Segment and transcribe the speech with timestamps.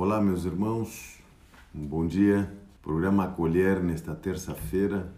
[0.00, 1.18] Olá, meus irmãos,
[1.74, 2.56] um bom dia.
[2.80, 5.12] Programa Acolher nesta terça-feira,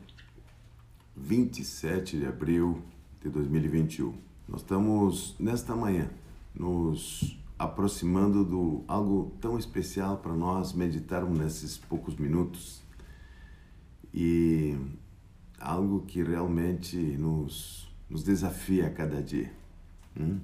[1.14, 2.82] 27 de abril
[3.20, 4.14] de 2021.
[4.48, 6.08] Nós estamos nesta manhã
[6.54, 12.82] nos aproximando do algo tão especial para nós meditarmos nesses poucos minutos
[14.14, 14.78] e
[15.60, 19.52] algo que realmente nos, nos desafia a cada dia.
[20.18, 20.40] Hum?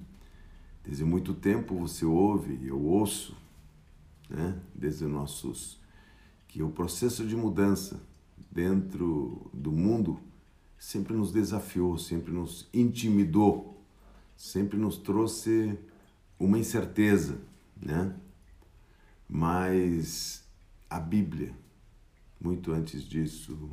[0.84, 3.34] Desde muito tempo você ouve, eu ouço,
[4.28, 4.60] né?
[4.74, 5.80] desde nossos
[6.48, 8.00] que o processo de mudança
[8.50, 10.18] dentro do mundo
[10.78, 13.82] sempre nos desafiou, sempre nos intimidou,
[14.36, 15.78] sempre nos trouxe
[16.38, 17.38] uma incerteza,
[17.76, 18.14] né?
[19.28, 20.44] Mas
[20.88, 21.54] a Bíblia,
[22.40, 23.70] muito antes disso,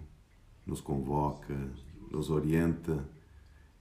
[0.65, 1.55] nos convoca,
[2.09, 3.07] nos orienta,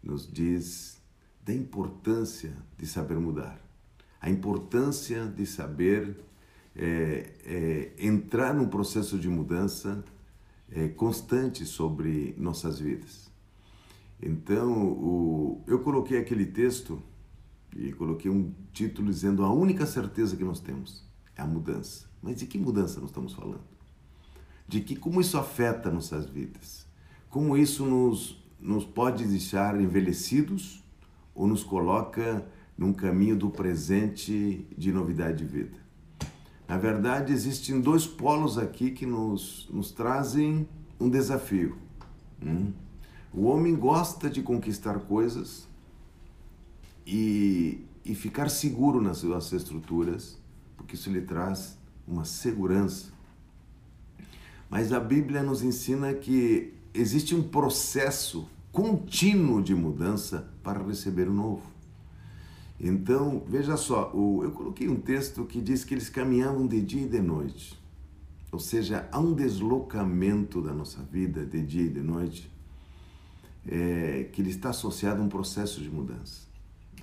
[0.02, 1.00] nos diz
[1.44, 3.60] da importância de saber mudar,
[4.20, 6.22] a importância de saber
[6.74, 10.04] é, é, entrar num processo de mudança
[10.70, 13.30] é, constante sobre nossas vidas.
[14.20, 17.02] Então, o, eu coloquei aquele texto
[17.76, 21.04] e coloquei um título dizendo a única certeza que nós temos
[21.36, 22.06] é a mudança.
[22.22, 23.64] Mas de que mudança nós estamos falando?
[24.68, 26.86] De que como isso afeta nossas vidas?
[27.28, 30.84] Como isso nos, nos pode deixar envelhecidos
[31.34, 32.46] ou nos coloca
[32.78, 35.81] num caminho do presente de novidade de vida?
[36.68, 40.66] Na verdade, existem dois polos aqui que nos, nos trazem
[40.98, 41.76] um desafio.
[42.42, 42.72] Hum?
[43.32, 45.66] O homem gosta de conquistar coisas
[47.06, 50.38] e, e ficar seguro nas suas estruturas,
[50.76, 53.10] porque isso lhe traz uma segurança.
[54.68, 61.32] Mas a Bíblia nos ensina que existe um processo contínuo de mudança para receber o
[61.32, 61.71] novo.
[62.84, 67.08] Então, veja só, eu coloquei um texto que diz que eles caminhavam de dia e
[67.08, 67.80] de noite.
[68.50, 72.50] Ou seja, há um deslocamento da nossa vida de dia e de noite
[73.64, 76.42] é, que ele está associado a um processo de mudança.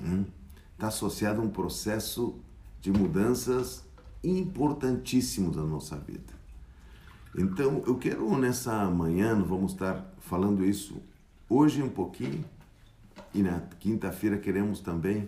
[0.03, 0.26] Hum?
[0.74, 2.36] Está associado a um processo
[2.82, 3.86] de mudanças
[4.22, 6.34] importantíssimos da nossa vida.
[7.38, 11.02] Então, eu quero nessa manhã, vamos estar falando isso
[11.50, 12.44] hoje um pouquinho
[13.34, 15.28] e na quinta-feira queremos também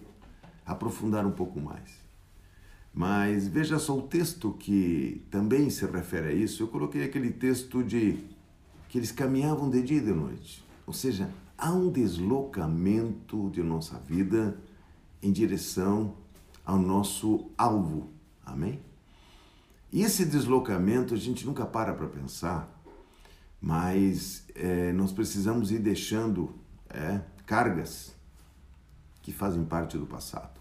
[0.66, 2.02] aprofundar um pouco mais.
[2.94, 6.64] Mas veja só o texto que também se refere a isso.
[6.64, 8.18] Eu coloquei aquele texto de
[8.90, 10.64] que eles caminhavam de dia e de noite.
[10.86, 14.58] Ou seja, há um deslocamento de nossa vida
[15.22, 16.16] em direção
[16.66, 18.10] ao nosso alvo.
[18.46, 18.80] Amém?
[19.92, 22.70] E esse deslocamento a gente nunca para para pensar,
[23.62, 26.54] mas é, nós precisamos ir deixando
[26.90, 28.14] é, cargas
[29.22, 30.60] que fazem parte do passado.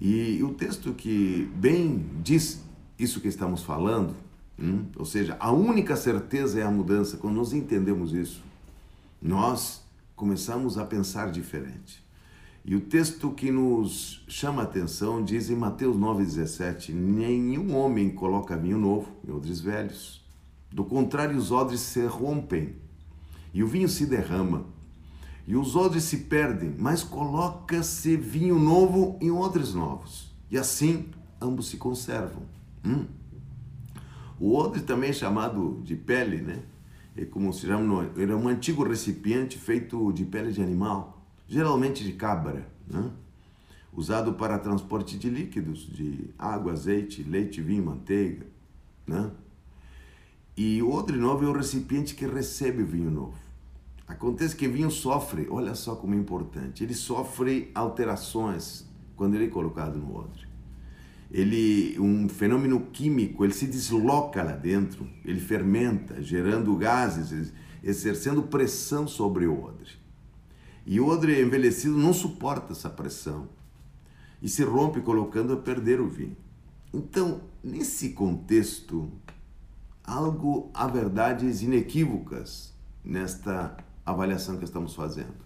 [0.00, 2.62] E o texto que bem diz
[2.98, 4.14] isso que estamos falando,
[4.58, 8.42] hum, ou seja, a única certeza é a mudança, quando nós entendemos isso,
[9.20, 9.82] nós
[10.14, 12.06] começamos a pensar diferente.
[12.64, 18.56] E o texto que nos chama a atenção diz em Mateus 9,17: Nenhum homem coloca
[18.56, 20.22] vinho novo em odres velhos.
[20.70, 22.76] Do contrário, os odres se rompem
[23.54, 24.66] e o vinho se derrama
[25.48, 30.30] e os odres se perdem, mas coloca-se vinho novo em odres novos.
[30.50, 31.06] E assim
[31.40, 32.42] ambos se conservam.
[32.84, 33.06] Hum?
[34.38, 36.62] O odre também é chamado de pele, né?
[37.16, 42.12] É como se chama, era um antigo recipiente feito de pele de animal, geralmente de
[42.12, 43.10] cabra, né?
[43.90, 48.46] usado para transporte de líquidos, de água, azeite, leite, vinho, manteiga.
[49.06, 49.30] Né?
[50.54, 53.47] E o odre novo é o recipiente que recebe o vinho novo.
[54.08, 59.50] Acontece que vinho sofre, olha só como é importante, ele sofre alterações quando ele é
[59.50, 60.48] colocado no odre.
[61.30, 67.52] Ele, um fenômeno químico, ele se desloca lá dentro, ele fermenta, gerando gases,
[67.84, 69.92] exercendo pressão sobre o odre.
[70.86, 73.46] E o odre envelhecido não suporta essa pressão
[74.40, 76.36] e se rompe colocando a perder o vinho.
[76.94, 79.12] Então, nesse contexto,
[80.02, 82.72] algo há verdades inequívocas
[83.04, 83.76] nesta
[84.10, 85.36] avaliação que estamos fazendo.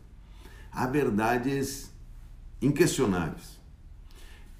[0.70, 1.92] Há verdades
[2.60, 3.60] inquestionáveis.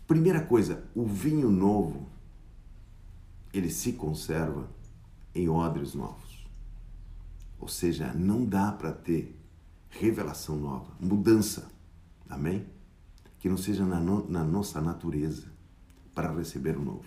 [0.07, 2.09] Primeira coisa, o vinho novo,
[3.53, 4.69] ele se conserva
[5.35, 6.47] em odres novos.
[7.59, 9.39] Ou seja, não dá para ter
[9.89, 11.71] revelação nova, mudança.
[12.29, 12.67] Amém?
[13.39, 15.47] Que não seja na, no, na nossa natureza
[16.15, 17.05] para receber o novo.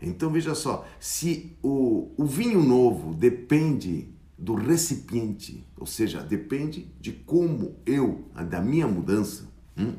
[0.00, 7.12] Então veja só, se o, o vinho novo depende do recipiente, ou seja, depende de
[7.12, 9.48] como eu, da minha mudança.
[9.76, 9.94] Hum?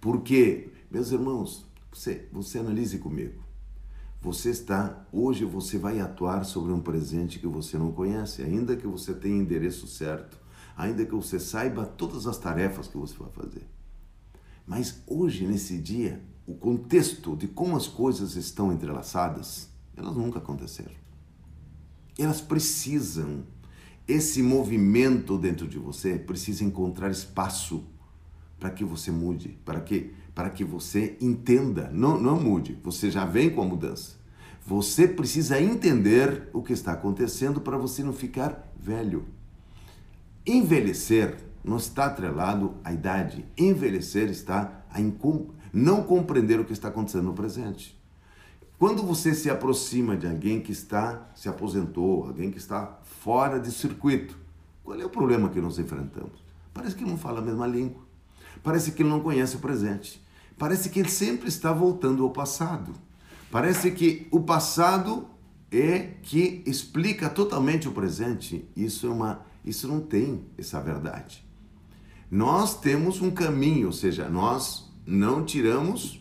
[0.00, 3.42] Porque, meus irmãos, Você, você analise comigo.
[4.22, 8.86] Você está, hoje você vai atuar sobre um presente que você não conhece, ainda que
[8.86, 10.40] você tenha endereço certo,
[10.74, 13.66] ainda que você saiba todas as tarefas que você vai fazer.
[14.66, 20.94] Mas hoje, nesse dia, o contexto de como as coisas estão entrelaçadas, elas nunca aconteceram.
[22.18, 23.44] Elas precisam,
[24.06, 27.84] esse movimento dentro de você precisa encontrar espaço
[28.58, 31.90] para que você mude, para que, para que você entenda.
[31.92, 34.16] Não, não mude, você já vem com a mudança.
[34.64, 39.26] Você precisa entender o que está acontecendo para você não ficar velho.
[40.46, 43.44] Envelhecer não está atrelado à idade.
[43.58, 45.00] Envelhecer está a
[45.72, 48.00] não compreender o que está acontecendo no presente.
[48.82, 53.70] Quando você se aproxima de alguém que está se aposentou, alguém que está fora de
[53.70, 54.36] circuito,
[54.82, 56.42] qual é o problema que nós enfrentamos?
[56.74, 58.02] Parece que não fala a mesma língua.
[58.60, 60.20] Parece que ele não conhece o presente.
[60.58, 62.92] Parece que ele sempre está voltando ao passado.
[63.52, 65.28] Parece que o passado
[65.70, 68.68] é que explica totalmente o presente.
[68.74, 71.46] Isso é uma, isso não tem essa verdade.
[72.28, 76.20] Nós temos um caminho, ou seja, nós não tiramos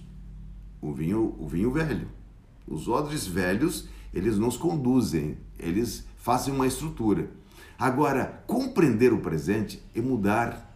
[0.79, 2.20] o vinho, o vinho velho.
[2.67, 7.29] Os odres velhos, eles nos conduzem, eles fazem uma estrutura.
[7.77, 10.69] Agora, compreender o presente é mudar.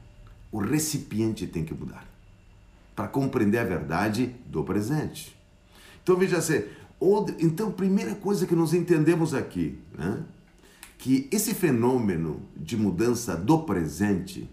[0.51, 2.07] O recipiente tem que mudar
[2.95, 5.35] para compreender a verdade do presente.
[6.01, 6.63] Então veja assim,
[7.39, 10.23] então primeira coisa que nós entendemos aqui, né,
[10.97, 14.49] que esse fenômeno de mudança do presente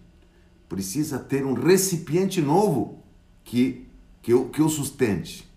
[0.69, 2.99] precisa ter um recipiente novo
[3.45, 3.87] que
[4.23, 5.51] que o, que o sustente.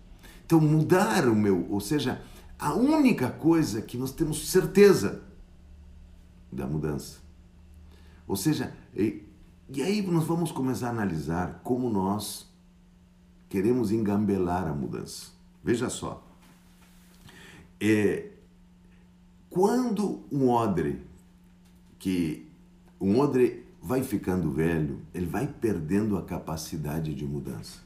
[0.46, 2.22] Então, mudar o meu, ou seja,
[2.56, 5.24] a única coisa que nós temos certeza
[6.52, 7.18] da mudança.
[8.28, 9.24] Ou seja, e,
[9.68, 12.48] e aí nós vamos começar a analisar como nós
[13.48, 15.32] queremos engambelar a mudança.
[15.64, 16.24] Veja só.
[17.80, 18.30] É,
[19.50, 21.04] quando um odre,
[21.98, 22.48] que
[23.00, 27.85] um odre vai ficando velho, ele vai perdendo a capacidade de mudança.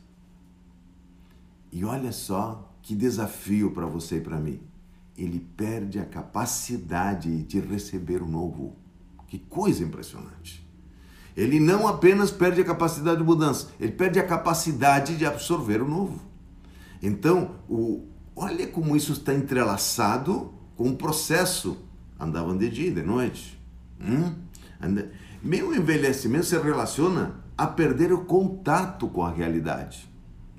[1.72, 4.60] E olha só que desafio para você e para mim.
[5.16, 8.76] Ele perde a capacidade de receber o novo.
[9.26, 10.66] Que coisa impressionante.
[11.36, 15.88] Ele não apenas perde a capacidade de mudança, ele perde a capacidade de absorver o
[15.88, 16.20] novo.
[17.02, 21.78] Então, o, olha como isso está entrelaçado com o processo.
[22.18, 23.58] Andavam de dia e de noite.
[24.00, 24.34] Hum?
[25.42, 30.10] Meu envelhecimento se relaciona a perder o contato com a realidade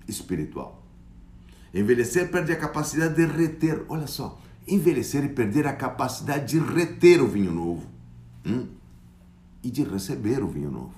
[0.08, 0.81] espiritual.
[1.74, 3.86] Envelhecer perde a capacidade de reter.
[3.88, 7.88] Olha só, envelhecer e perder a capacidade de reter o vinho novo
[8.46, 8.68] hum?
[9.64, 10.94] e de receber o vinho novo.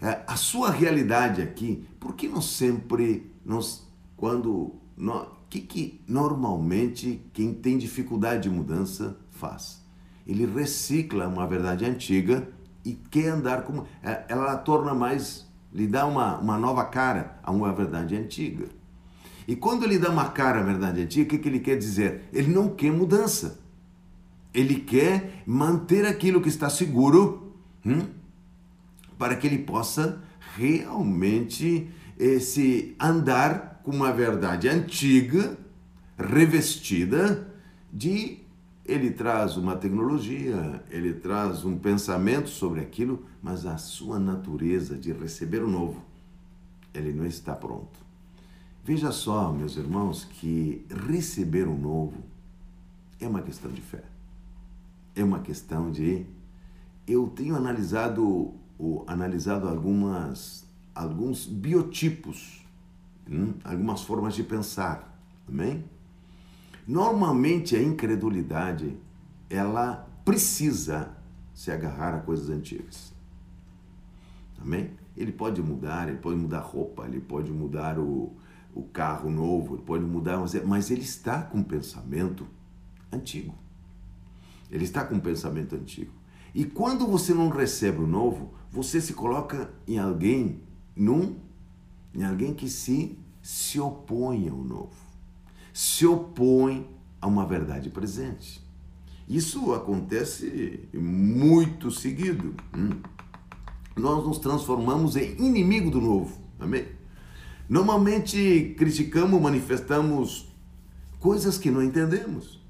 [0.00, 7.22] É, a sua realidade aqui, por que nós sempre, nós, quando, o que, que normalmente
[7.32, 9.82] quem tem dificuldade de mudança faz?
[10.26, 12.48] Ele recicla uma verdade antiga
[12.84, 13.86] e quer andar como.
[14.02, 18.66] É, ela torna mais, lhe dá uma, uma nova cara a uma verdade antiga.
[19.46, 22.22] E quando ele dá uma cara à verdade antiga, o que, que ele quer dizer?
[22.32, 23.60] Ele não quer mudança.
[24.52, 27.54] Ele quer manter aquilo que está seguro
[27.84, 28.06] hum,
[29.18, 30.22] para que ele possa
[30.56, 31.88] realmente
[32.18, 35.56] esse andar com uma verdade antiga,
[36.18, 37.48] revestida
[37.92, 38.40] de
[38.84, 45.12] ele traz uma tecnologia, ele traz um pensamento sobre aquilo, mas a sua natureza de
[45.12, 46.02] receber o novo,
[46.92, 48.09] ele não está pronto.
[48.82, 52.14] Veja só, meus irmãos, que receber o novo
[53.20, 54.02] é uma questão de fé.
[55.14, 56.24] É uma questão de.
[57.06, 58.54] Eu tenho analisado,
[59.06, 62.64] analisado algumas, alguns biotipos,
[63.30, 65.18] hum, algumas formas de pensar.
[65.46, 65.84] Amém?
[66.86, 68.96] Normalmente a incredulidade
[69.50, 71.10] ela precisa
[71.52, 73.12] se agarrar a coisas antigas.
[74.60, 74.90] Amém?
[75.16, 78.32] Ele pode mudar, ele pode mudar roupa, ele pode mudar o,
[78.74, 82.46] o carro novo, ele pode mudar, mas ele está com um pensamento
[83.12, 83.54] antigo.
[84.70, 86.12] Ele está com um pensamento antigo.
[86.54, 90.60] E quando você não recebe o novo, você se coloca em alguém,
[90.94, 91.36] num,
[92.14, 94.94] em alguém que se, se opõe ao novo.
[95.72, 96.88] Se opõe
[97.20, 98.64] a uma verdade presente.
[99.28, 102.54] Isso acontece muito seguido.
[102.76, 103.00] Hum.
[103.96, 106.40] Nós nos transformamos em inimigo do novo.
[106.58, 106.99] Amém?
[107.70, 110.52] Normalmente criticamos, manifestamos
[111.20, 112.60] coisas que não entendemos.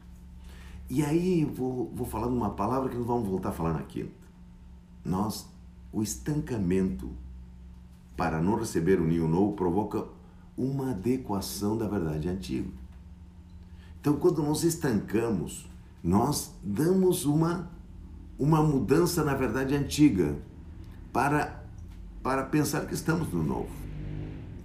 [0.90, 4.12] E aí vou, vou falar uma palavra que nós vamos voltar a falar na quinta.
[5.02, 5.48] Nós,
[5.90, 7.08] o estancamento
[8.14, 10.04] para não receber o ninho novo provoca
[10.54, 12.68] uma adequação da verdade antiga.
[13.98, 15.66] Então, quando nós estancamos,
[16.04, 17.70] nós damos uma,
[18.38, 20.36] uma mudança na verdade antiga
[21.10, 21.64] para,
[22.22, 23.79] para pensar que estamos no novo,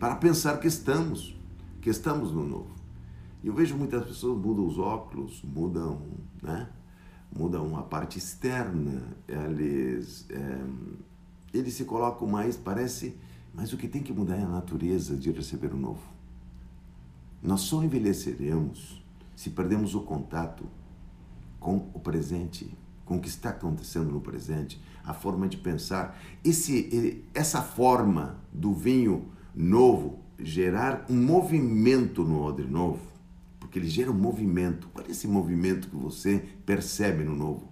[0.06, 1.36] para pensar que estamos,
[1.82, 2.70] que estamos no novo.
[3.44, 6.00] E eu vejo muitas pessoas mudam os óculos, mudam,
[6.44, 6.70] né?
[7.36, 10.64] mudam a parte externa, eles, é,
[11.58, 13.18] eles se colocam mais, parece,
[13.52, 16.04] mas o que tem que mudar é a natureza de receber o novo.
[17.42, 19.04] Nós só envelheceremos
[19.36, 20.66] se perdemos o contato
[21.60, 22.72] com o presente,
[23.06, 26.16] com o que está acontecendo no presente, a forma de pensar.
[26.44, 33.00] Esse, essa forma do vinho novo gerar um movimento no odre novo,
[33.60, 34.90] porque ele gera um movimento.
[34.94, 37.72] Qual é esse movimento que você percebe no novo?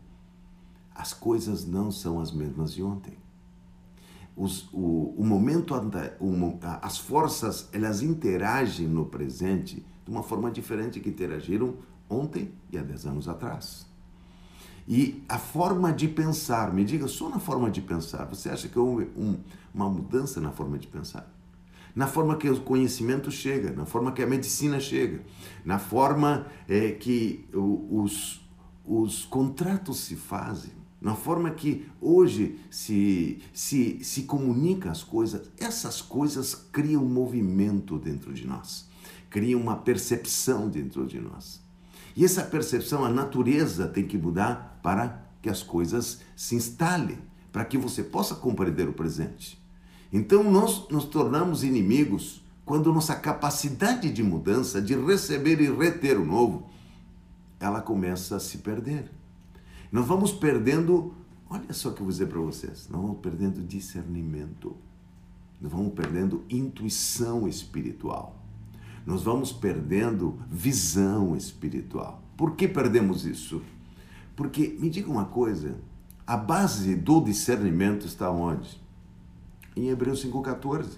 [0.95, 3.17] As coisas não são as mesmas de ontem.
[4.35, 5.75] Os, o, o momento,
[6.81, 11.75] as forças, elas interagem no presente de uma forma diferente que interagiram
[12.09, 13.85] ontem e há 10 anos atrás.
[14.87, 18.77] E a forma de pensar, me diga só na forma de pensar, você acha que
[18.77, 19.37] houve um,
[19.73, 21.32] uma mudança na forma de pensar?
[21.95, 25.21] Na forma que o conhecimento chega, na forma que a medicina chega,
[25.63, 28.41] na forma é, que os,
[28.83, 36.01] os contratos se fazem, na forma que hoje se, se, se comunica as coisas, essas
[36.01, 38.91] coisas criam um movimento dentro de nós
[39.33, 41.59] cria uma percepção dentro de nós.
[42.15, 47.17] E essa percepção, a natureza tem que mudar para que as coisas se instalem,
[47.51, 49.59] para que você possa compreender o presente.
[50.13, 56.25] Então nós nos tornamos inimigos quando nossa capacidade de mudança, de receber e reter o
[56.25, 56.69] novo,
[57.59, 59.11] ela começa a se perder.
[59.91, 61.13] Nós vamos perdendo,
[61.49, 64.77] olha só o que eu vou dizer para vocês, nós vamos perdendo discernimento,
[65.59, 68.43] nós vamos perdendo intuição espiritual
[69.05, 72.21] nós vamos perdendo visão espiritual.
[72.37, 73.61] Por que perdemos isso?
[74.35, 75.75] Porque, me diga uma coisa,
[76.25, 78.81] a base do discernimento está onde?
[79.75, 80.97] Em Hebreus 5,14.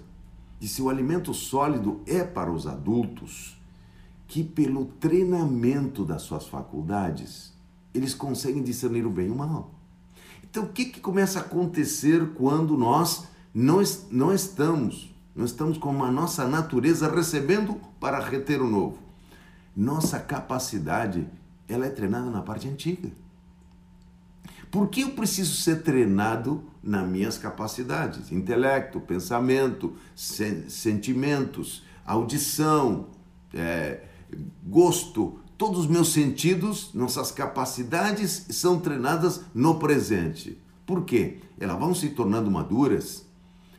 [0.58, 3.60] Diz: o alimento sólido é para os adultos
[4.26, 7.52] que, pelo treinamento das suas faculdades,
[7.94, 9.74] eles conseguem discernir o bem e o mal.
[10.42, 16.02] Então, o que, que começa a acontecer quando nós não, não estamos nós estamos com
[16.02, 18.96] a nossa natureza recebendo para reter o novo.
[19.76, 21.28] Nossa capacidade,
[21.68, 23.10] ela é treinada na parte antiga.
[24.76, 28.30] Por que eu preciso ser treinado nas minhas capacidades?
[28.30, 33.06] Intelecto, pensamento, sen sentimentos, audição,
[33.54, 34.02] é,
[34.62, 40.60] gosto, todos os meus sentidos, nossas capacidades são treinadas no presente.
[40.84, 41.38] Por quê?
[41.58, 43.24] Elas vão se tornando maduras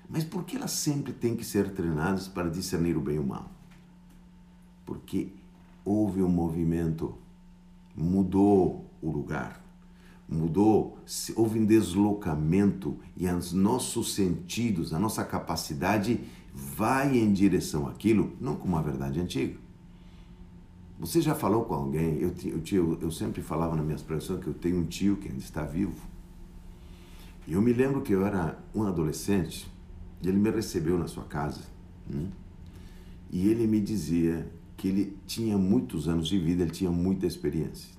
[0.09, 3.23] mas por que elas sempre têm que ser treinadas para discernir o bem e o
[3.23, 3.51] mal?
[4.83, 5.31] Porque
[5.85, 7.13] houve um movimento,
[7.95, 9.66] mudou o lugar,
[10.27, 10.97] mudou,
[11.35, 16.19] houve um deslocamento e os nossos sentidos, a nossa capacidade
[16.53, 19.57] vai em direção àquilo, não com uma verdade antiga.
[20.99, 22.19] Você já falou com alguém?
[22.19, 22.33] Eu,
[22.71, 25.63] eu, eu sempre falava na minha expressão que eu tenho um tio que ainda está
[25.63, 26.01] vivo.
[27.47, 29.71] E eu me lembro que eu era um adolescente
[30.21, 31.61] e ele me recebeu na sua casa.
[32.11, 32.29] Hum?
[33.29, 37.96] E ele me dizia que ele tinha muitos anos de vida, ele tinha muita experiência.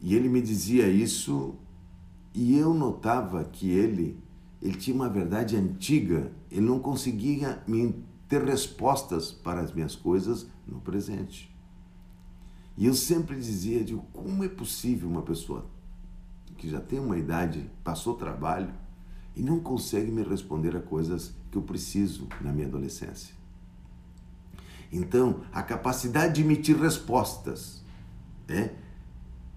[0.00, 1.54] E ele me dizia isso
[2.34, 4.18] e eu notava que ele
[4.60, 7.94] ele tinha uma verdade antiga, ele não conseguia me
[8.28, 11.54] ter respostas para as minhas coisas no presente.
[12.76, 15.66] E eu sempre dizia, de como é possível uma pessoa
[16.56, 18.72] que já tem uma idade, passou trabalho,
[19.34, 23.34] e não consegue me responder a coisas que eu preciso na minha adolescência.
[24.90, 27.82] Então, a capacidade de emitir respostas,
[28.48, 28.74] é,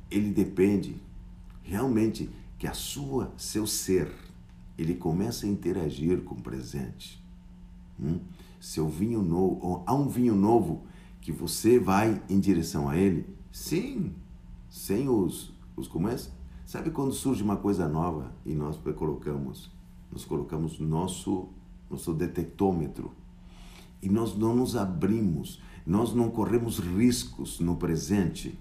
[0.09, 0.95] ele depende
[1.63, 4.11] realmente que a sua, seu ser,
[4.77, 7.23] ele começa a interagir com o presente.
[7.99, 8.19] Hum?
[8.59, 10.83] Seu vinho novo, há um vinho novo
[11.21, 14.13] que você vai em direção a ele, sim,
[14.69, 16.17] sem os, os como é?
[16.65, 19.71] Sabe quando surge uma coisa nova e nós colocamos,
[20.11, 21.49] nós colocamos nosso
[21.89, 23.11] nosso detectômetro
[24.01, 28.57] e nós não nos abrimos, nós não corremos riscos no presente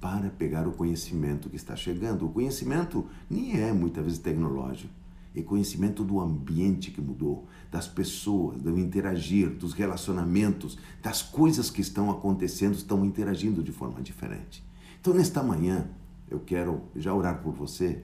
[0.00, 2.26] para pegar o conhecimento que está chegando.
[2.26, 4.92] O conhecimento nem é muitas vezes tecnológico,
[5.34, 11.80] é conhecimento do ambiente que mudou, das pessoas, do interagir, dos relacionamentos, das coisas que
[11.80, 14.64] estão acontecendo, estão interagindo de forma diferente.
[15.00, 15.88] Então, nesta manhã,
[16.30, 18.02] eu quero já orar por você,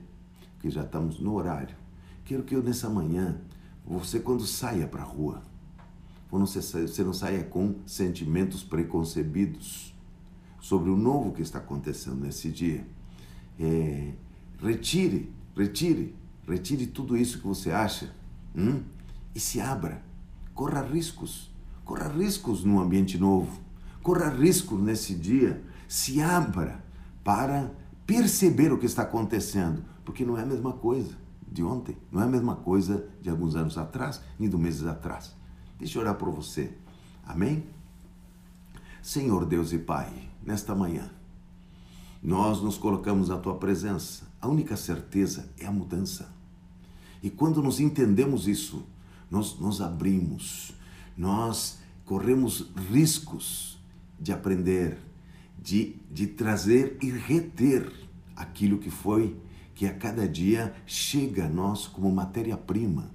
[0.60, 1.76] que já estamos no horário.
[2.24, 3.40] Quero que eu nessa manhã,
[3.86, 5.42] você quando saia para a rua,
[6.30, 9.93] você não saia com sentimentos preconcebidos
[10.64, 12.86] sobre o novo que está acontecendo nesse dia.
[13.60, 14.14] É,
[14.58, 16.14] retire, retire,
[16.48, 18.14] retire tudo isso que você acha
[18.56, 18.80] hum,
[19.34, 20.02] e se abra.
[20.54, 21.52] Corra riscos,
[21.84, 23.60] corra riscos num ambiente novo,
[24.02, 26.82] corra riscos nesse dia, se abra
[27.22, 27.70] para
[28.06, 31.14] perceber o que está acontecendo, porque não é a mesma coisa
[31.46, 35.36] de ontem, não é a mesma coisa de alguns anos atrás, nem do meses atrás.
[35.78, 36.72] Deixa eu orar por você.
[37.22, 37.66] Amém?
[39.04, 40.10] Senhor Deus e Pai,
[40.42, 41.10] nesta manhã,
[42.22, 44.24] nós nos colocamos na tua presença.
[44.40, 46.32] A única certeza é a mudança.
[47.22, 48.82] E quando nos entendemos isso,
[49.30, 50.72] nós nos abrimos,
[51.18, 53.78] nós corremos riscos
[54.18, 54.96] de aprender,
[55.62, 57.92] de, de trazer e reter
[58.34, 59.36] aquilo que foi,
[59.74, 63.10] que a cada dia chega a nós como matéria-prima,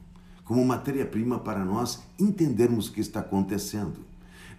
[0.45, 4.07] como matéria-prima para nós entendermos o que está acontecendo.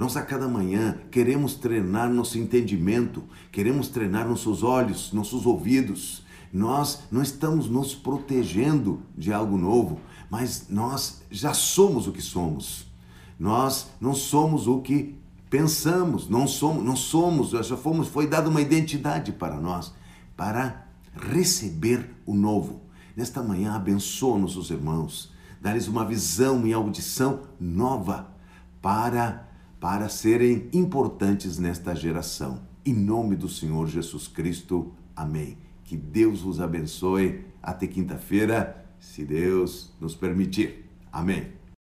[0.00, 6.22] Nós a cada manhã queremos treinar nosso entendimento, queremos treinar nossos olhos, nossos ouvidos.
[6.50, 12.86] Nós não estamos nos protegendo de algo novo, mas nós já somos o que somos.
[13.38, 15.18] Nós não somos o que
[15.50, 19.92] pensamos, não somos, não somos, já fomos, foi dada uma identidade para nós,
[20.34, 22.80] para receber o novo.
[23.14, 25.30] Nesta manhã, abençoa nossos irmãos,
[25.60, 28.30] dá-lhes uma visão e audição nova
[28.80, 29.49] para,
[29.80, 32.60] para serem importantes nesta geração.
[32.84, 35.56] Em nome do Senhor Jesus Cristo, amém.
[35.84, 37.46] Que Deus vos abençoe.
[37.62, 40.84] Até quinta-feira, se Deus nos permitir.
[41.10, 41.59] Amém.